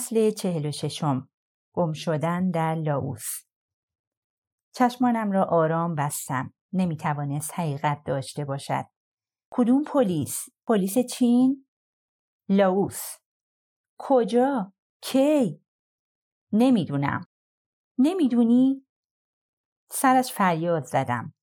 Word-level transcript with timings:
فصل 0.00 0.30
چهل 0.30 0.66
و 0.66 0.72
ششم. 0.72 1.28
گم 1.72 1.92
شدن 1.92 2.50
در 2.50 2.74
لاوس. 2.74 3.44
چشمانم 4.74 5.32
را 5.32 5.44
آرام 5.44 5.94
بستم. 5.94 6.54
نمی 6.72 6.96
توانست 6.96 7.54
حقیقت 7.54 8.02
داشته 8.06 8.44
باشد. 8.44 8.84
کدوم 9.50 9.84
پلیس؟ 9.84 10.44
پلیس 10.66 10.98
چین؟ 10.98 11.66
لاوس. 12.48 13.02
کجا؟ 13.98 14.72
کی؟ 15.02 15.62
نمی‌دونم. 16.52 17.26
نمی‌دونی؟ 17.98 18.86
سرش 19.90 20.32
فریاد 20.32 20.84
زدم. 20.84 21.34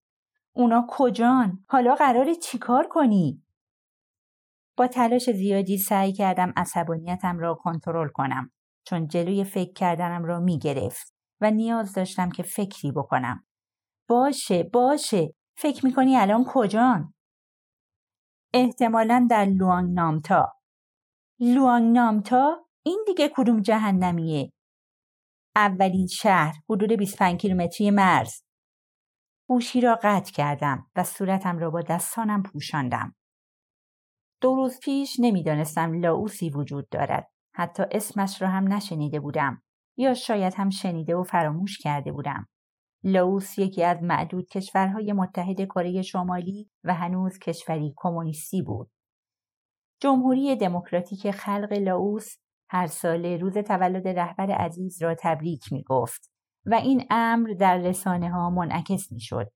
اونا 0.54 0.88
کجان؟ 0.90 1.66
حالا 1.70 1.96
قراره 1.96 2.36
چیکار 2.36 2.88
کنی؟ 2.92 3.44
با 4.78 4.88
تلاش 4.88 5.30
زیادی 5.30 5.78
سعی 5.78 6.14
کردم 6.14 6.54
عصبانیتم 6.58 7.40
را 7.40 7.56
کنترل 7.56 8.08
کنم 8.08 8.52
چون 8.88 9.08
جلوی 9.08 9.44
فکر 9.44 9.74
کردنم 9.74 10.26
را 10.26 10.40
می 10.40 10.60
گرفت 10.60 11.14
و 11.42 11.52
نیاز 11.52 11.94
داشتم 11.94 12.30
که 12.30 12.44
فکری 12.44 12.92
بکنم. 12.92 13.46
باشه 14.10 14.64
باشه 14.64 15.34
فکر 15.58 15.86
می‌کنی 15.86 16.18
الان 16.18 16.46
کجان؟ 16.48 17.14
احتمالا 18.54 19.28
در 19.30 19.46
لوانگ 19.46 19.94
نامتا. 19.94 20.54
لوانگ 21.40 21.96
نامتا؟ 21.96 22.66
این 22.86 23.04
دیگه 23.08 23.32
کدوم 23.36 23.62
جهنمیه؟ 23.62 24.52
اولین 25.56 26.08
شهر 26.08 26.54
حدود 26.70 26.92
25 26.92 27.42
کیلومتری 27.42 27.92
مرز. 27.92 28.42
گوشی 29.50 29.82
را 29.82 30.00
قطع 30.04 30.32
کردم 30.32 30.92
و 30.96 31.04
صورتم 31.04 31.58
را 31.60 31.70
با 31.70 31.82
دستانم 31.82 32.44
پوشاندم. 32.44 33.17
دو 34.42 34.56
روز 34.56 34.80
پیش 34.80 35.18
نمی‌دانستم 35.20 35.94
لاوسی 35.94 36.50
وجود 36.50 36.90
دارد. 36.90 37.28
حتی 37.54 37.84
اسمش 37.92 38.42
را 38.42 38.48
هم 38.48 38.74
نشنیده 38.74 39.20
بودم 39.20 39.62
یا 39.98 40.14
شاید 40.14 40.54
هم 40.58 40.70
شنیده 40.70 41.16
و 41.16 41.24
فراموش 41.24 41.78
کرده 41.78 42.12
بودم. 42.12 42.48
لاوس 43.04 43.58
یکی 43.58 43.84
از 43.84 44.04
معدود 44.04 44.50
کشورهای 44.50 45.14
متحد 45.14 45.62
کره 45.62 46.02
شمالی 46.02 46.70
و 46.84 46.94
هنوز 46.94 47.40
کشوری 47.40 47.94
کمونیستی 47.98 48.62
بود. 48.62 48.92
جمهوری 50.02 50.56
دموکراتیک 50.56 51.32
خلق 51.32 51.74
لاوس 51.74 52.36
هر 52.70 52.88
ساله 52.88 53.38
روز 53.38 53.58
تولد 53.58 54.08
رهبر 54.08 54.52
عزیز 54.52 55.02
را 55.02 55.16
تبریک 55.20 55.74
می 55.74 55.84
گفت 55.84 56.32
و 56.66 56.74
این 56.74 57.06
امر 57.10 57.50
در 57.60 57.78
رسانه 57.78 58.30
ها 58.30 58.50
منعکس 58.50 59.12
می 59.12 59.20
شد. 59.20 59.52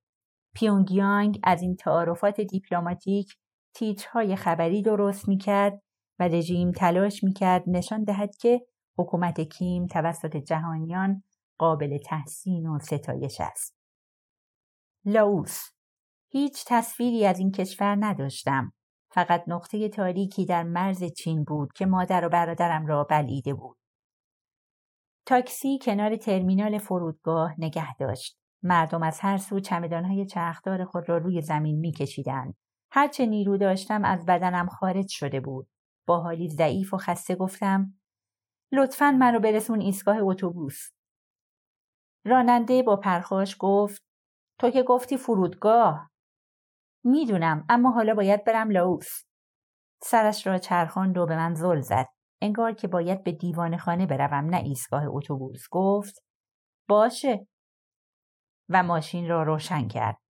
پیونگیانگ 0.55 1.39
از 1.43 1.61
این 1.61 1.75
تعارفات 1.75 2.41
دیپلماتیک 2.41 3.35
تیترهای 3.73 4.35
خبری 4.35 4.81
درست 4.81 5.27
می 5.27 5.37
کرد 5.37 5.81
و 6.19 6.23
رژیم 6.23 6.71
تلاش 6.71 7.23
می 7.23 7.33
کرد 7.33 7.63
نشان 7.67 8.03
دهد 8.03 8.35
که 8.35 8.61
حکومت 8.97 9.41
کیم 9.41 9.87
توسط 9.87 10.37
جهانیان 10.37 11.23
قابل 11.57 11.97
تحسین 11.97 12.67
و 12.67 12.79
ستایش 12.79 13.41
است. 13.41 13.77
لاوس 15.05 15.61
هیچ 16.29 16.65
تصویری 16.67 17.25
از 17.25 17.39
این 17.39 17.51
کشور 17.51 17.97
نداشتم. 17.99 18.73
فقط 19.13 19.43
نقطه 19.47 19.89
تاریکی 19.89 20.45
در 20.45 20.63
مرز 20.63 21.03
چین 21.03 21.43
بود 21.43 21.73
که 21.73 21.85
مادر 21.85 22.25
و 22.25 22.29
برادرم 22.29 22.85
را 22.85 23.03
بلعیده 23.03 23.53
بود. 23.53 23.77
تاکسی 25.25 25.79
کنار 25.81 26.15
ترمینال 26.15 26.77
فرودگاه 26.77 27.55
نگه 27.57 27.95
داشت. 27.95 28.37
مردم 28.63 29.03
از 29.03 29.19
هر 29.19 29.37
سو 29.37 29.59
چمدانهای 29.59 30.25
چرخدار 30.25 30.85
خود 30.85 31.09
را 31.09 31.17
روی 31.17 31.41
زمین 31.41 31.79
میکشیدند. 31.79 32.55
هرچه 32.91 33.25
نیرو 33.25 33.57
داشتم 33.57 34.05
از 34.05 34.25
بدنم 34.25 34.67
خارج 34.67 35.07
شده 35.09 35.39
بود. 35.39 35.67
با 36.07 36.19
حالی 36.19 36.49
ضعیف 36.49 36.93
و 36.93 36.97
خسته 36.97 37.35
گفتم 37.35 37.93
لطفا 38.71 39.11
منو 39.11 39.39
برسون 39.39 39.81
ایستگاه 39.81 40.17
اتوبوس. 40.19 40.89
راننده 42.25 42.83
با 42.83 42.95
پرخاش 42.95 43.55
گفت 43.59 44.03
تو 44.59 44.69
که 44.69 44.83
گفتی 44.83 45.17
فرودگاه. 45.17 46.11
می‌دونم 47.03 47.65
اما 47.69 47.91
حالا 47.91 48.13
باید 48.13 48.43
برم 48.43 48.71
لاوس. 48.71 49.23
سرش 50.03 50.47
را 50.47 50.57
چرخاند 50.57 51.17
و 51.17 51.25
به 51.25 51.35
من 51.35 51.53
زل 51.53 51.81
زد. 51.81 52.07
انگار 52.41 52.73
که 52.73 52.87
باید 52.87 53.23
به 53.23 53.31
دیوان 53.31 53.77
خانه 53.77 54.05
بروم 54.05 54.45
نه 54.45 54.57
ایستگاه 54.57 55.03
اتوبوس 55.07 55.63
گفت 55.71 56.23
باشه 56.89 57.47
و 58.69 58.83
ماشین 58.83 59.29
را 59.29 59.43
روشن 59.43 59.87
کرد. 59.87 60.20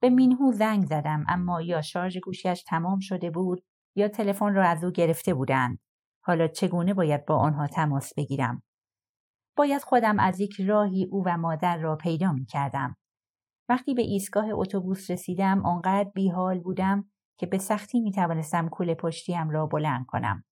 به 0.00 0.10
مینهو 0.10 0.52
زنگ 0.52 0.86
زدم 0.86 1.24
اما 1.28 1.62
یا 1.62 1.82
شارژ 1.82 2.18
گوشیش 2.18 2.62
تمام 2.62 2.98
شده 2.98 3.30
بود 3.30 3.64
یا 3.96 4.08
تلفن 4.08 4.54
را 4.54 4.68
از 4.68 4.84
او 4.84 4.90
گرفته 4.90 5.34
بودند. 5.34 5.78
حالا 6.24 6.48
چگونه 6.48 6.94
باید 6.94 7.26
با 7.26 7.36
آنها 7.36 7.66
تماس 7.66 8.14
بگیرم؟ 8.14 8.62
باید 9.56 9.82
خودم 9.82 10.18
از 10.18 10.40
یک 10.40 10.60
راهی 10.60 11.08
او 11.10 11.22
و 11.26 11.36
مادر 11.36 11.78
را 11.78 11.96
پیدا 11.96 12.32
می 12.32 12.44
کردم. 12.44 12.96
وقتی 13.68 13.94
به 13.94 14.02
ایستگاه 14.02 14.46
اتوبوس 14.50 15.10
رسیدم 15.10 15.66
آنقدر 15.66 16.10
بیحال 16.14 16.60
بودم 16.60 17.10
که 17.38 17.46
به 17.46 17.58
سختی 17.58 18.00
می 18.00 18.12
توانستم 18.12 18.68
کوله 18.68 18.94
پشتیم 18.94 19.50
را 19.50 19.66
بلند 19.66 20.06
کنم. 20.06 20.44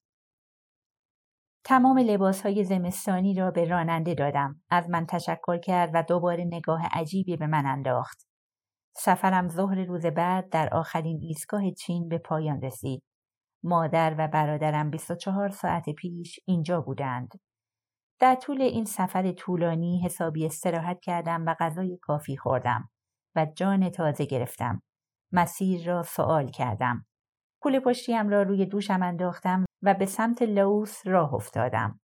تمام 1.64 1.98
لباس 1.98 2.42
های 2.42 2.64
زمستانی 2.64 3.34
را 3.34 3.50
به 3.50 3.64
راننده 3.64 4.14
دادم. 4.14 4.62
از 4.70 4.90
من 4.90 5.06
تشکر 5.06 5.58
کرد 5.58 5.90
و 5.94 6.02
دوباره 6.02 6.44
نگاه 6.44 6.86
عجیبی 6.92 7.36
به 7.36 7.46
من 7.46 7.66
انداخت. 7.66 8.33
سفرم 8.96 9.48
ظهر 9.48 9.84
روز 9.84 10.06
بعد 10.06 10.48
در 10.48 10.74
آخرین 10.74 11.20
ایستگاه 11.22 11.70
چین 11.70 12.08
به 12.08 12.18
پایان 12.18 12.60
رسید. 12.60 13.02
مادر 13.64 14.14
و 14.18 14.28
برادرم 14.28 14.90
24 14.90 15.48
ساعت 15.48 15.90
پیش 15.90 16.40
اینجا 16.46 16.80
بودند. 16.80 17.28
در 18.20 18.34
طول 18.34 18.62
این 18.62 18.84
سفر 18.84 19.32
طولانی 19.32 20.02
حسابی 20.04 20.46
استراحت 20.46 21.00
کردم 21.00 21.44
و 21.46 21.54
غذای 21.60 21.98
کافی 22.02 22.36
خوردم 22.36 22.90
و 23.36 23.46
جان 23.56 23.90
تازه 23.90 24.24
گرفتم. 24.24 24.82
مسیر 25.32 25.86
را 25.86 26.02
سوال 26.02 26.48
کردم. 26.48 27.06
پول 27.62 27.80
پشتیم 27.80 28.28
را 28.28 28.42
روی 28.42 28.66
دوشم 28.66 29.02
انداختم 29.02 29.64
و 29.82 29.94
به 29.94 30.06
سمت 30.06 30.42
لوس 30.42 31.06
راه 31.06 31.34
افتادم. 31.34 32.00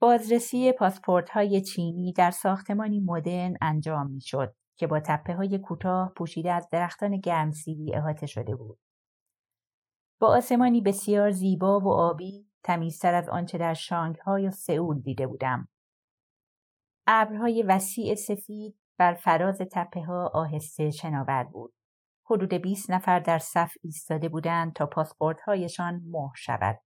بازرسی 0.00 0.72
پاسپورت 0.72 1.30
های 1.30 1.60
چینی 1.60 2.12
در 2.12 2.30
ساختمانی 2.30 3.00
مدرن 3.00 3.56
انجام 3.60 4.10
می 4.10 4.20
شد 4.20 4.54
که 4.80 4.86
با 4.86 5.00
تپه 5.00 5.34
های 5.34 5.58
کوتاه 5.58 6.12
پوشیده 6.16 6.52
از 6.52 6.68
درختان 6.72 7.16
گرمسیری 7.16 7.94
احاطه 7.94 8.26
شده 8.26 8.56
بود. 8.56 8.78
با 10.20 10.28
آسمانی 10.28 10.80
بسیار 10.80 11.30
زیبا 11.30 11.80
و 11.80 11.88
آبی 11.88 12.46
تمیزتر 12.64 13.14
از 13.14 13.28
آنچه 13.28 13.58
در 13.58 13.74
شانگهای 13.74 14.42
یا 14.42 14.50
سئول 14.50 15.00
دیده 15.00 15.26
بودم. 15.26 15.68
ابرهای 17.06 17.62
وسیع 17.62 18.14
سفید 18.14 18.78
بر 18.98 19.14
فراز 19.14 19.58
تپه 19.72 20.04
ها 20.04 20.30
آهسته 20.34 20.90
شناور 20.90 21.44
بود. 21.44 21.74
حدود 22.30 22.54
20 22.54 22.90
نفر 22.90 23.20
در 23.20 23.38
صف 23.38 23.72
ایستاده 23.82 24.28
بودند 24.28 24.72
تا 24.72 24.86
پاسپورتهایشان 24.86 26.02
مهر 26.06 26.34
شود. 26.36 26.80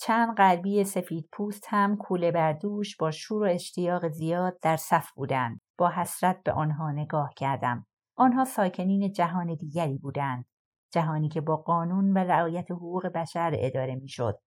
چند 0.00 0.36
غربی 0.36 0.84
سفید 0.84 1.28
پوست 1.32 1.64
هم 1.68 1.96
کوله 1.96 2.30
بردوش 2.30 2.96
با 2.96 3.10
شور 3.10 3.42
و 3.42 3.50
اشتیاق 3.50 4.08
زیاد 4.08 4.58
در 4.62 4.76
صف 4.76 5.12
بودند. 5.12 5.60
با 5.82 5.90
حسرت 5.90 6.42
به 6.42 6.52
آنها 6.52 6.92
نگاه 6.92 7.32
کردم. 7.36 7.86
آنها 8.16 8.44
ساکنین 8.44 9.12
جهان 9.12 9.54
دیگری 9.54 9.98
بودند. 9.98 10.44
جهانی 10.92 11.28
که 11.28 11.40
با 11.40 11.56
قانون 11.56 12.12
و 12.12 12.18
رعایت 12.18 12.70
حقوق 12.70 13.06
بشر 13.06 13.52
اداره 13.58 13.94
می‌شد. 13.94 14.38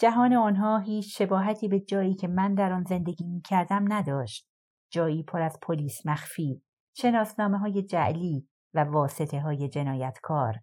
جهان 0.00 0.32
آنها 0.32 0.78
هیچ 0.78 1.18
شباهتی 1.18 1.68
به 1.68 1.80
جایی 1.80 2.14
که 2.14 2.28
من 2.28 2.54
در 2.54 2.72
آن 2.72 2.84
زندگی 2.84 3.24
می 3.24 3.40
کردم 3.40 3.92
نداشت. 3.92 4.48
جایی 4.90 5.22
پر 5.22 5.42
از 5.42 5.58
پلیس 5.62 6.06
مخفی، 6.06 6.62
شناسنامه 6.96 7.58
های 7.58 7.82
جعلی 7.82 8.48
و 8.74 8.84
واسطه 8.84 9.40
های 9.40 9.68
جنایتکار. 9.68 10.54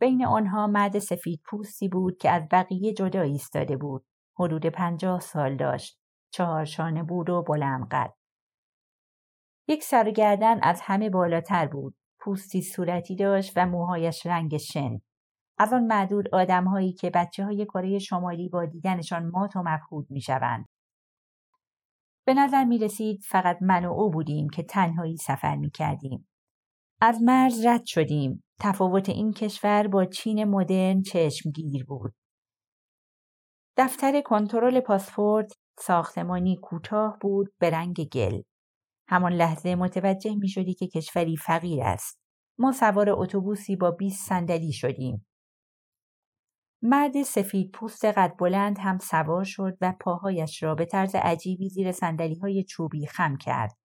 بین 0.00 0.24
آنها 0.24 0.66
مرد 0.66 0.98
سفید 0.98 1.40
پوستی 1.44 1.88
بود 1.88 2.16
که 2.16 2.30
از 2.30 2.42
بقیه 2.50 2.92
جدا 2.92 3.20
ایستاده 3.20 3.76
بود. 3.76 4.04
حدود 4.38 4.66
پنجاه 4.66 5.20
سال 5.20 5.56
داشت. 5.56 6.00
چهار 6.30 6.64
شانه 6.64 7.02
بود 7.02 7.30
و 7.30 7.42
بلند 7.42 7.88
قد. 7.90 8.21
یک 9.68 9.84
سرگردن 9.84 10.60
از 10.62 10.80
همه 10.82 11.10
بالاتر 11.10 11.66
بود. 11.66 11.94
پوستی 12.20 12.62
صورتی 12.62 13.16
داشت 13.16 13.52
و 13.56 13.66
موهایش 13.66 14.26
رنگ 14.26 14.56
شن. 14.56 15.00
از 15.58 15.72
آن 15.72 15.86
معدود 15.86 16.34
آدمهایی 16.34 16.92
که 16.92 17.10
بچه 17.10 17.44
های 17.44 17.64
کره 17.64 17.98
شمالی 17.98 18.48
با 18.48 18.64
دیدنشان 18.64 19.26
مات 19.26 19.56
و 19.56 19.62
مبهود 19.66 20.06
می 20.10 20.20
شوند. 20.20 20.68
به 22.26 22.34
نظر 22.34 22.64
می 22.64 22.78
رسید 22.78 23.20
فقط 23.28 23.58
من 23.60 23.84
و 23.84 23.92
او 23.92 24.10
بودیم 24.10 24.48
که 24.48 24.62
تنهایی 24.62 25.16
سفر 25.16 25.56
می 25.56 25.70
کردیم. 25.70 26.28
از 27.00 27.22
مرز 27.22 27.66
رد 27.66 27.84
شدیم. 27.86 28.44
تفاوت 28.60 29.08
این 29.08 29.32
کشور 29.32 29.88
با 29.88 30.04
چین 30.04 30.44
مدرن 30.44 31.02
چشمگیر 31.02 31.84
بود. 31.84 32.14
دفتر 33.76 34.20
کنترل 34.20 34.80
پاسپورت 34.80 35.52
ساختمانی 35.78 36.56
کوتاه 36.62 37.18
بود 37.20 37.52
به 37.58 37.70
رنگ 37.70 38.08
گل. 38.12 38.42
همان 39.12 39.32
لحظه 39.32 39.74
متوجه 39.74 40.34
می 40.34 40.48
شدی 40.48 40.74
که 40.74 40.86
کشوری 40.86 41.36
فقیر 41.36 41.82
است. 41.82 42.20
ما 42.58 42.72
سوار 42.72 43.10
اتوبوسی 43.10 43.76
با 43.76 43.90
20 43.90 44.28
صندلی 44.28 44.72
شدیم. 44.72 45.26
مرد 46.82 47.22
سفید 47.22 47.70
پوست 47.70 48.04
قد 48.04 48.36
بلند 48.38 48.78
هم 48.78 48.98
سوار 48.98 49.44
شد 49.44 49.76
و 49.80 49.94
پاهایش 50.00 50.62
را 50.62 50.74
به 50.74 50.84
طرز 50.84 51.14
عجیبی 51.14 51.68
زیر 51.68 51.92
سندلی 51.92 52.34
های 52.34 52.64
چوبی 52.64 53.06
خم 53.06 53.36
کرد. 53.36 53.78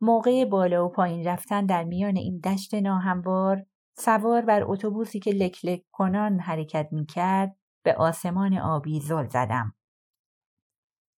موقع 0.00 0.44
بالا 0.44 0.86
و 0.86 0.88
پایین 0.88 1.26
رفتن 1.26 1.66
در 1.66 1.84
میان 1.84 2.16
این 2.16 2.38
دشت 2.38 2.74
ناهموار 2.74 3.66
سوار 3.98 4.42
بر 4.42 4.62
اتوبوسی 4.64 5.20
که 5.20 5.30
لکلک 5.30 5.82
کنان 5.92 6.40
حرکت 6.40 6.88
می 6.92 7.06
کرد 7.06 7.56
به 7.84 7.94
آسمان 7.94 8.58
آبی 8.58 9.00
زل 9.00 9.28
زدم. 9.28 9.74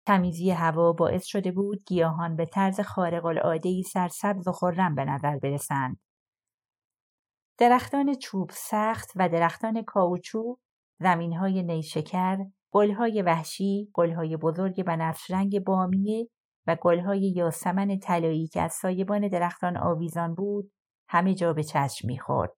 تمیزی 0.06 0.52
هوا 0.52 0.94
باعث 0.94 1.26
شده 1.26 1.52
بود 1.52 1.84
گیاهان 1.88 2.36
به 2.36 2.46
طرز 2.46 2.80
خارق 2.80 3.26
العاده 3.26 3.82
سرسبز 3.82 4.48
و 4.48 4.52
خرم 4.52 4.96
به 4.96 5.06
نظر 5.06 5.40
برسند. 5.40 6.00
درختان 7.58 8.14
چوب 8.14 8.50
سخت 8.54 9.12
و 9.16 9.30
درختان 9.30 9.82
کاوچو، 9.82 10.58
زمینهای 11.00 11.64
نیشکر، 11.64 12.46
گلهای 12.72 13.22
وحشی، 13.22 13.90
گلهای 13.94 14.38
بزرگ 14.38 14.84
بنفش 14.84 15.32
رنگ 15.32 15.60
بامیه 15.60 16.30
و 16.68 16.78
گلهای 16.82 17.34
یاسمن 17.36 18.00
طلایی 18.00 18.48
که 18.48 18.62
از 18.62 18.74
سایبان 18.74 19.28
درختان 19.28 19.78
آویزان 19.78 20.36
بود، 20.36 20.72
همه 21.10 21.34
جا 21.36 21.54
به 21.54 21.64
چشم 21.64 22.08
می‌خورد. 22.08 22.54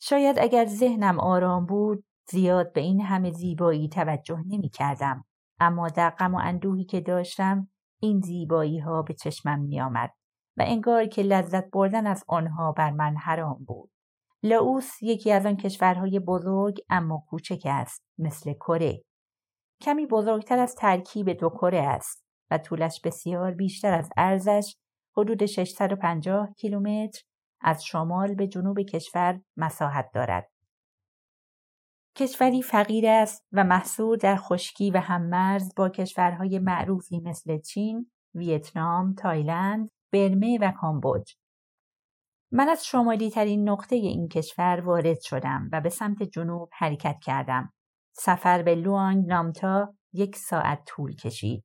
شاید 0.00 0.38
اگر 0.38 0.66
ذهنم 0.66 1.20
آرام 1.20 1.66
بود، 1.66 2.04
زیاد 2.30 2.72
به 2.72 2.80
این 2.80 3.00
همه 3.00 3.30
زیبایی 3.30 3.88
توجه 3.88 4.38
نمی 4.46 4.68
کردم. 4.68 5.24
اما 5.60 5.88
در 5.88 6.10
غم 6.10 6.34
و 6.34 6.38
اندوهی 6.38 6.84
که 6.84 7.00
داشتم 7.00 7.68
این 8.00 8.20
زیبایی 8.20 8.78
ها 8.78 9.02
به 9.02 9.14
چشمم 9.14 9.60
می 9.60 9.80
آمد 9.80 10.10
و 10.56 10.62
انگار 10.66 11.06
که 11.06 11.22
لذت 11.22 11.70
بردن 11.70 12.06
از 12.06 12.24
آنها 12.28 12.72
بر 12.72 12.90
من 12.90 13.16
حرام 13.16 13.64
بود. 13.64 13.90
لاوس 14.42 15.02
یکی 15.02 15.32
از 15.32 15.46
آن 15.46 15.56
کشورهای 15.56 16.18
بزرگ 16.18 16.78
اما 16.90 17.24
کوچک 17.28 17.62
است 17.64 18.04
مثل 18.18 18.52
کره. 18.52 19.02
کمی 19.82 20.06
بزرگتر 20.06 20.58
از 20.58 20.74
ترکیب 20.74 21.32
دو 21.32 21.48
کره 21.48 21.80
است 21.80 22.24
و 22.50 22.58
طولش 22.58 23.00
بسیار 23.04 23.54
بیشتر 23.54 23.94
از 23.94 24.10
ارزش 24.16 24.76
حدود 25.16 25.46
650 25.46 26.54
کیلومتر 26.56 27.20
از 27.60 27.84
شمال 27.84 28.34
به 28.34 28.46
جنوب 28.46 28.80
کشور 28.80 29.40
مساحت 29.56 30.10
دارد. 30.14 30.50
کشوری 32.18 32.62
فقیر 32.62 33.08
است 33.08 33.46
و 33.52 33.64
محصور 33.64 34.16
در 34.16 34.36
خشکی 34.36 34.90
و 34.90 34.98
هممرز 34.98 35.74
با 35.76 35.88
کشورهای 35.88 36.58
معروفی 36.58 37.20
مثل 37.20 37.58
چین، 37.58 38.10
ویتنام، 38.34 39.14
تایلند، 39.14 39.90
برمه 40.12 40.58
و 40.60 40.72
کامبوج. 40.80 41.32
من 42.52 42.68
از 42.68 42.86
شمالی 42.86 43.30
ترین 43.30 43.68
نقطه 43.68 43.96
این 43.96 44.28
کشور 44.28 44.80
وارد 44.80 45.20
شدم 45.20 45.68
و 45.72 45.80
به 45.80 45.88
سمت 45.88 46.22
جنوب 46.22 46.68
حرکت 46.72 47.16
کردم. 47.24 47.72
سفر 48.12 48.62
به 48.62 48.74
لوانگ 48.74 49.26
نامتا 49.26 49.94
یک 50.12 50.36
ساعت 50.36 50.84
طول 50.86 51.14
کشید. 51.14 51.64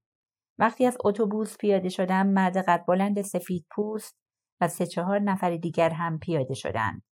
وقتی 0.59 0.85
از 0.85 0.97
اتوبوس 1.05 1.57
پیاده 1.57 1.89
شدم 1.89 2.27
مرد 2.27 2.57
قد 2.57 2.85
بلند 2.87 3.21
سفید 3.21 3.65
پوست 3.71 4.17
و 4.61 4.67
سه 4.67 4.85
چهار 4.85 5.19
نفر 5.19 5.55
دیگر 5.57 5.89
هم 5.89 6.19
پیاده 6.19 6.53
شدند. 6.53 7.03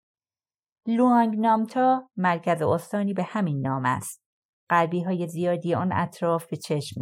لوانگ 0.86 1.38
نامتا 1.38 2.08
مرکز 2.16 2.62
استانی 2.62 3.14
به 3.14 3.22
همین 3.22 3.66
نام 3.66 3.84
است. 3.84 4.22
قلبی 4.68 5.02
های 5.02 5.26
زیادی 5.26 5.74
آن 5.74 5.92
اطراف 5.92 6.46
به 6.46 6.56
چشم 6.56 7.00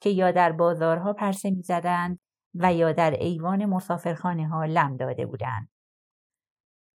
که 0.00 0.10
یا 0.10 0.30
در 0.30 0.52
بازارها 0.52 1.12
پرسه 1.12 1.50
می‌زدند 1.50 2.18
و 2.54 2.74
یا 2.74 2.92
در 2.92 3.10
ایوان 3.10 3.64
مسافرخانه 3.64 4.48
ها 4.48 4.64
لم 4.64 4.96
داده 4.96 5.26
بودند. 5.26 5.68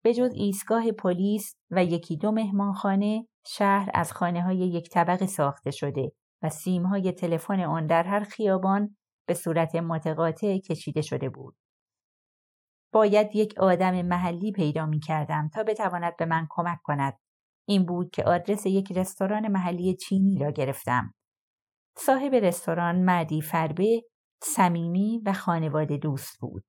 به 0.04 0.14
جز 0.14 0.30
ایستگاه 0.34 0.92
پلیس 0.92 1.54
و 1.70 1.84
یکی 1.84 2.16
دو 2.16 2.32
مهمانخانه 2.32 3.26
شهر 3.46 3.90
از 3.94 4.12
خانه 4.12 4.42
های 4.42 4.58
یک 4.58 4.90
طبقه 4.90 5.26
ساخته 5.26 5.70
شده 5.70 6.12
و 6.42 6.48
سیم 6.48 6.86
های 6.86 7.12
تلفن 7.12 7.60
آن 7.60 7.86
در 7.86 8.02
هر 8.02 8.24
خیابان 8.24 8.96
به 9.26 9.34
صورت 9.34 9.74
متقاطع 9.74 10.58
کشیده 10.58 11.02
شده 11.02 11.28
بود. 11.28 11.56
باید 12.92 13.36
یک 13.36 13.54
آدم 13.58 14.02
محلی 14.02 14.52
پیدا 14.52 14.86
می 14.86 15.00
کردم 15.00 15.48
تا 15.48 15.62
بتواند 15.62 16.16
به 16.16 16.26
من 16.26 16.46
کمک 16.50 16.78
کند. 16.82 17.18
این 17.68 17.86
بود 17.86 18.10
که 18.10 18.24
آدرس 18.24 18.66
یک 18.66 18.92
رستوران 18.92 19.48
محلی 19.48 19.96
چینی 19.96 20.38
را 20.38 20.50
گرفتم. 20.50 21.14
صاحب 21.96 22.34
رستوران 22.34 23.04
مردی 23.04 23.40
فربه، 23.40 24.02
صمیمی 24.42 25.22
و 25.26 25.32
خانواده 25.32 25.96
دوست 25.96 26.40
بود 26.40 26.64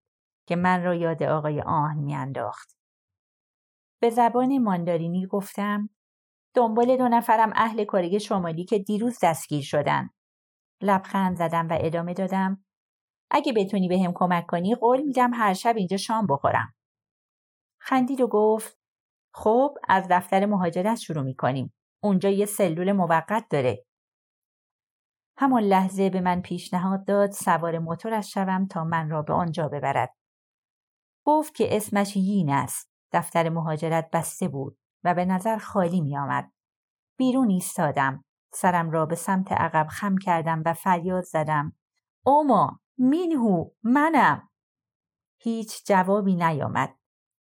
که 0.48 0.56
من 0.56 0.84
را 0.84 0.96
یاد 0.96 1.24
آقای 1.24 1.62
آهن 1.62 1.98
میانداخت. 1.98 2.78
به 4.02 4.10
زبان 4.10 4.58
ماندارینی 4.58 5.28
گفتم 5.28 5.90
دنبال 6.56 6.98
دو 6.98 7.08
نفرم 7.08 7.52
اهل 7.56 7.84
کره 7.84 8.18
شمالی 8.18 8.66
که 8.66 8.80
دیروز 8.80 9.18
دستگیر 9.24 9.64
شدن. 9.64 10.10
لبخند 10.82 11.38
زدم 11.38 11.68
و 11.68 11.78
ادامه 11.82 12.14
دادم 12.14 12.66
اگه 13.32 13.54
بتونی 13.54 13.88
به 13.88 14.00
هم 14.00 14.12
کمک 14.16 14.46
کنی 14.48 14.76
قول 14.76 15.02
میدم 15.02 15.34
هر 15.34 15.54
شب 15.54 15.76
اینجا 15.78 15.98
شام 15.98 16.28
بخورم. 16.28 16.74
خندید 17.82 18.22
و 18.22 18.28
گفت 18.28 18.78
خب 19.34 19.78
از 19.90 20.08
دفتر 20.10 20.46
مهاجرت 20.46 21.00
شروع 21.00 21.24
می‌کنیم. 21.24 21.74
اونجا 22.04 22.30
یه 22.30 22.46
سلول 22.46 22.92
موقت 22.92 23.46
داره. 23.50 23.86
همان 25.38 25.64
لحظه 25.64 26.10
به 26.10 26.22
من 26.22 26.42
پیشنهاد 26.42 27.06
داد 27.06 27.32
سوار 27.32 27.80
موتورش 27.80 28.34
شوم 28.34 28.68
تا 28.68 28.84
من 28.84 29.10
را 29.10 29.22
به 29.22 29.34
آنجا 29.34 29.68
ببرد. 29.68 30.16
گفت 31.26 31.56
که 31.56 31.76
اسمش 31.76 32.16
یین 32.16 32.50
است. 32.50 32.92
دفتر 33.12 33.50
مهاجرت 33.50 34.10
بسته 34.14 34.48
بود 34.48 34.78
و 35.04 35.14
به 35.14 35.26
نظر 35.26 35.58
خالی 35.58 36.02
می 36.02 36.18
آمد. 36.18 36.52
بیرون 37.18 37.50
ایستادم. 37.50 38.24
سرم 38.54 38.92
را 38.92 39.06
به 39.06 39.16
سمت 39.16 39.52
عقب 39.52 39.88
خم 39.88 40.18
کردم 40.18 40.64
و 40.66 40.74
فریاد 40.74 41.24
زدم. 41.24 41.76
اوما 42.26 42.81
مینهو 42.98 43.70
منم. 43.84 44.50
هیچ 45.42 45.86
جوابی 45.86 46.36
نیامد. 46.36 46.96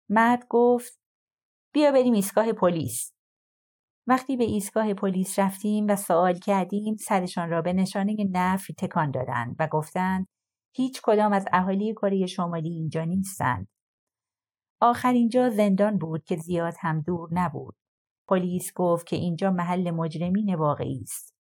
مرد 0.10 0.48
گفت 0.50 1.00
بیا 1.74 1.92
بریم 1.92 2.14
ایستگاه 2.14 2.54
پلیس. 2.54 3.14
وقتی 4.08 4.38
به 4.38 4.44
ایستگاه 4.44 4.94
پلیس 4.94 5.40
رفتیم 5.40 5.88
و 5.88 5.96
سوال 5.96 6.40
کردیم 6.40 6.96
سرشان 6.96 7.50
را 7.50 7.62
به 7.62 7.74
نشانه 7.74 8.16
نفی 8.32 8.74
تکان 8.74 9.12
دادند 9.12 9.56
و 9.60 9.68
گفتند 9.68 10.28
هیچ 10.76 11.02
کدام 11.04 11.34
از 11.34 11.46
اهالی 11.54 11.94
کره 11.94 12.26
شمالی 12.26 12.70
اینجا 12.70 13.04
نیستند. 13.04 13.68
آخرین 14.82 15.30
جا 15.30 15.50
زندان 15.50 15.98
بود 15.98 16.24
که 16.24 16.36
زیاد 16.36 16.74
هم 16.80 17.02
دور 17.02 17.30
نبود. 17.32 17.76
پلیس 18.28 18.74
گفت 18.76 19.08
که 19.08 19.16
اینجا 19.16 19.52
محل 19.52 19.92
مجرمین 19.92 20.56
واقعی 20.56 21.02
است. 21.02 21.35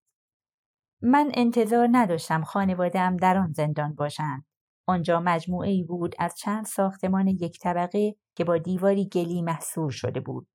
من 1.07 1.31
انتظار 1.33 1.89
نداشتم 1.91 2.43
خانوادم 2.43 3.17
در 3.17 3.38
آن 3.38 3.51
زندان 3.51 3.95
باشند. 3.95 4.45
آنجا 4.88 5.19
مجموعه 5.19 5.69
ای 5.69 5.83
بود 5.83 6.15
از 6.19 6.35
چند 6.35 6.65
ساختمان 6.65 7.27
یک 7.27 7.59
طبقه 7.59 8.15
که 8.35 8.43
با 8.43 8.57
دیواری 8.57 9.09
گلی 9.09 9.41
محصور 9.41 9.91
شده 9.91 10.19
بود. 10.19 10.47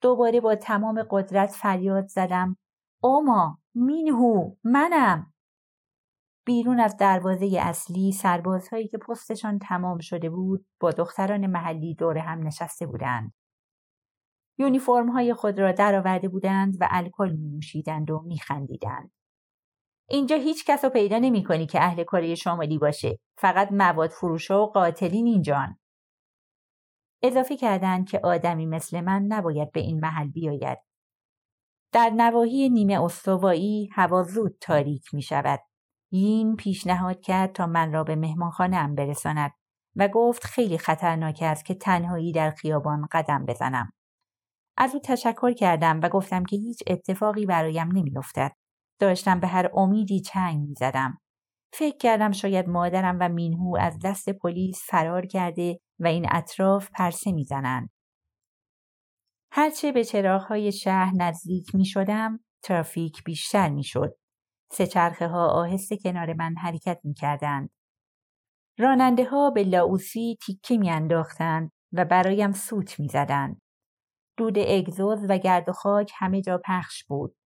دوباره 0.00 0.40
با 0.40 0.54
تمام 0.54 1.02
قدرت 1.10 1.50
فریاد 1.50 2.06
زدم 2.06 2.56
اوما 3.02 3.58
مینهو 3.74 4.54
منم 4.64 5.32
بیرون 6.46 6.80
از 6.80 6.96
دروازه 6.96 7.58
اصلی 7.60 8.12
سربازهایی 8.12 8.88
که 8.88 8.98
پستشان 8.98 9.58
تمام 9.58 9.98
شده 9.98 10.30
بود 10.30 10.66
با 10.80 10.90
دختران 10.90 11.46
محلی 11.46 11.94
دور 11.94 12.18
هم 12.18 12.46
نشسته 12.46 12.86
بودند. 12.86 13.32
یونیفرم 14.58 15.10
های 15.10 15.34
خود 15.34 15.58
را 15.58 15.72
درآورده 15.72 16.28
بودند 16.28 16.76
و 16.80 16.88
الکل 16.90 17.32
می 17.32 17.48
نوشیدند 17.48 18.10
و 18.10 18.22
می 18.26 18.38
خندیدند. 18.38 19.10
اینجا 20.08 20.36
هیچ 20.36 20.64
کس 20.64 20.84
رو 20.84 20.90
پیدا 20.90 21.18
نمی 21.18 21.44
کنی 21.44 21.66
که 21.66 21.82
اهل 21.82 22.02
کره 22.02 22.34
شمالی 22.34 22.78
باشه. 22.78 23.18
فقط 23.38 23.72
مواد 23.72 24.10
فروشه 24.10 24.54
و 24.54 24.66
قاتلین 24.66 25.26
اینجان. 25.26 25.78
اضافه 27.22 27.56
کردند 27.56 28.08
که 28.08 28.20
آدمی 28.24 28.66
مثل 28.66 29.00
من 29.00 29.22
نباید 29.22 29.72
به 29.72 29.80
این 29.80 30.00
محل 30.00 30.28
بیاید. 30.28 30.78
در 31.92 32.10
نواحی 32.10 32.68
نیمه 32.68 33.02
استوایی 33.02 33.88
هوا 33.92 34.22
زود 34.22 34.56
تاریک 34.60 35.14
می 35.14 35.22
شود. 35.22 35.60
یین 36.10 36.56
پیشنهاد 36.56 37.20
کرد 37.20 37.52
تا 37.52 37.66
من 37.66 37.92
را 37.92 38.04
به 38.04 38.16
مهمانخانه 38.16 38.76
ام 38.76 38.94
برساند 38.94 39.52
و 39.96 40.08
گفت 40.08 40.44
خیلی 40.44 40.78
خطرناک 40.78 41.38
است 41.42 41.64
که 41.64 41.74
تنهایی 41.74 42.32
در 42.32 42.50
خیابان 42.50 43.08
قدم 43.12 43.44
بزنم. 43.46 43.92
از 44.76 44.94
او 44.94 45.00
تشکر 45.00 45.52
کردم 45.52 46.00
و 46.02 46.08
گفتم 46.08 46.44
که 46.44 46.56
هیچ 46.56 46.82
اتفاقی 46.86 47.46
برایم 47.46 47.88
نمیافتد. 47.92 48.52
داشتم 48.98 49.40
به 49.40 49.46
هر 49.46 49.70
امیدی 49.74 50.20
چنگ 50.20 50.68
می 50.68 50.74
زدم. 50.74 51.20
فکر 51.72 51.96
کردم 51.96 52.32
شاید 52.32 52.68
مادرم 52.68 53.16
و 53.20 53.28
مینهو 53.28 53.76
از 53.80 53.98
دست 54.04 54.30
پلیس 54.30 54.82
فرار 54.86 55.26
کرده 55.26 55.80
و 56.00 56.06
این 56.06 56.26
اطراف 56.30 56.90
پرسه 56.94 57.32
می‌زنند. 57.32 57.90
هرچه 59.52 59.92
به 59.92 60.04
چراغهای 60.04 60.72
شهر 60.72 61.12
نزدیک 61.16 61.74
می 61.74 61.84
شدم، 61.84 62.40
ترافیک 62.62 63.24
بیشتر 63.24 63.68
می 63.68 63.84
شد. 63.84 64.16
سه 64.72 65.10
ها 65.20 65.48
آهسته 65.48 65.96
کنار 65.96 66.32
من 66.32 66.54
حرکت 66.62 67.00
می 67.04 67.14
کردند. 67.14 67.70
راننده 68.78 69.24
ها 69.24 69.50
به 69.50 69.64
لاوسی 69.64 70.36
تیکه 70.46 70.78
می 70.78 70.90
و 71.92 72.04
برایم 72.04 72.52
سوت 72.52 73.00
می 73.00 73.08
زدند. 73.08 73.60
دود 74.36 74.58
اگزوز 74.58 75.26
و 75.28 75.38
گرد 75.38 75.68
و 75.68 75.72
خاک 75.72 76.12
همه 76.14 76.42
جا 76.42 76.60
پخش 76.64 77.04
بود. 77.04 77.36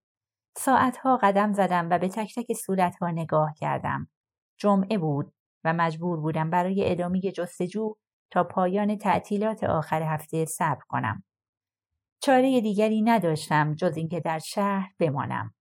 ساعتها 0.59 1.17
قدم 1.23 1.53
زدم 1.53 1.89
و 1.91 1.99
به 1.99 2.09
تک 2.09 2.35
تک 2.35 2.53
صورتها 2.53 3.11
نگاه 3.11 3.55
کردم. 3.57 4.09
جمعه 4.57 4.99
بود 4.99 5.33
و 5.65 5.73
مجبور 5.73 6.21
بودم 6.21 6.51
برای 6.51 6.91
ادامه 6.91 7.21
جستجو 7.21 7.95
تا 8.31 8.45
پایان 8.45 8.99
تعطیلات 8.99 9.65
آخر 9.65 10.03
هفته 10.03 10.45
صبر 10.45 10.83
کنم. 10.89 11.25
چاره 12.23 12.61
دیگری 12.61 13.03
نداشتم 13.03 13.75
جز 13.75 13.97
اینکه 13.97 14.21
در 14.21 14.39
شهر 14.39 14.93
بمانم. 14.99 15.55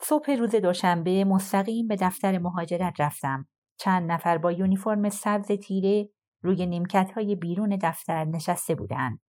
صبح 0.00 0.30
روز 0.30 0.54
دوشنبه 0.54 1.24
مستقیم 1.24 1.88
به 1.88 1.96
دفتر 1.96 2.38
مهاجرت 2.38 3.00
رفتم. 3.00 3.48
چند 3.78 4.12
نفر 4.12 4.38
با 4.38 4.52
یونیفرم 4.52 5.08
سبز 5.08 5.52
تیره 5.52 6.08
روی 6.42 6.66
نیمکت 6.66 7.10
های 7.14 7.36
بیرون 7.36 7.78
دفتر 7.82 8.24
نشسته 8.24 8.74
بودند. 8.74 9.20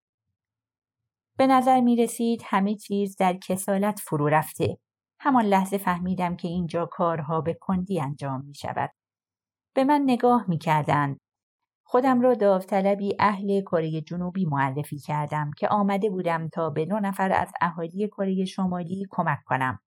به 1.39 1.47
نظر 1.47 1.81
می 1.81 1.95
رسید 1.95 2.41
همه 2.45 2.75
چیز 2.75 3.15
در 3.15 3.33
کسالت 3.33 3.99
فرو 3.99 4.27
رفته. 4.27 4.77
همان 5.19 5.45
لحظه 5.45 5.77
فهمیدم 5.77 6.35
که 6.35 6.47
اینجا 6.47 6.85
کارها 6.85 7.41
به 7.41 7.53
کندی 7.53 8.01
انجام 8.01 8.45
می 8.45 8.55
شود. 8.55 8.91
به 9.75 9.83
من 9.83 10.01
نگاه 10.03 10.45
می 10.47 10.57
کردند. 10.57 11.19
خودم 11.85 12.21
را 12.21 12.33
داوطلبی 12.33 13.15
اهل 13.19 13.61
کره 13.61 14.01
جنوبی 14.01 14.45
معرفی 14.45 14.99
کردم 14.99 15.51
که 15.57 15.67
آمده 15.67 16.09
بودم 16.09 16.47
تا 16.47 16.69
به 16.69 16.85
دو 16.85 16.99
نفر 16.99 17.31
از 17.31 17.51
اهالی 17.61 18.07
کره 18.07 18.45
شمالی 18.45 19.05
کمک 19.09 19.39
کنم. 19.45 19.79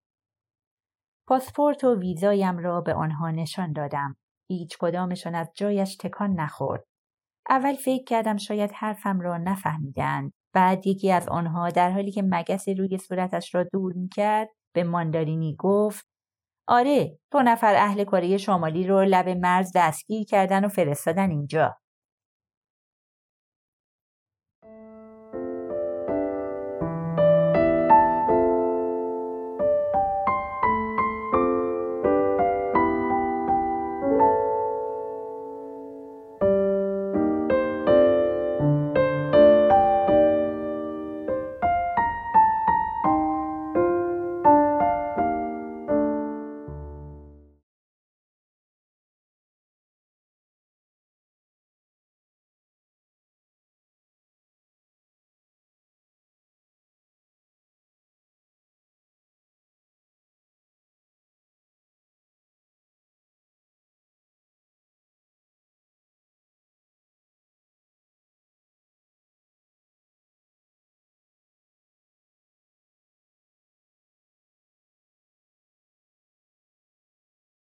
پاسپورت 1.27 1.84
و 1.84 1.96
ویزایم 1.96 2.58
را 2.58 2.81
به 2.81 2.93
آنها 2.93 3.31
نشان 3.31 3.74
دادم. 3.74 4.15
هیچ 4.48 4.77
کدامشان 4.77 5.36
از 5.36 5.51
جایش 5.55 5.96
تکان 5.96 6.31
نخورد. 6.34 6.84
اول 7.50 7.74
فکر 7.74 8.03
کردم 8.03 8.38
شاید 8.38 8.72
حرفم 8.72 9.22
را 9.22 9.38
نفهمیدند. 9.38 10.34
بعد 10.53 10.88
یکی 10.88 11.12
از 11.12 11.29
آنها 11.29 11.70
در 11.70 11.91
حالی 11.91 12.12
که 12.12 12.24
مگس 12.29 12.70
روی 12.70 12.98
صورتش 12.98 13.55
را 13.55 13.63
دور 13.63 13.93
می‌کرد 13.93 14.50
به 14.75 14.84
ماندارینی 14.84 15.55
گفت 15.60 16.05
آره 16.67 17.20
دو 17.31 17.41
نفر 17.41 17.75
اهل 17.75 18.03
کره 18.03 18.38
شمالی 18.38 18.88
رو 18.88 19.01
لب 19.03 19.29
مرز 19.29 19.72
دستگیر 19.75 20.25
کردن 20.25 20.65
و 20.65 20.70
فرستادن 20.70 21.29
اینجا. 21.31 21.80